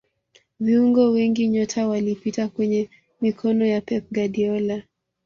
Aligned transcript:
viungo 0.59 1.09
wengi 1.11 1.47
nyota 1.47 1.87
walipita 1.87 2.47
kwenye 2.47 2.89
mikono 3.21 3.65
ya 3.65 3.81
pep 3.81 4.05
guardiola 4.11 4.83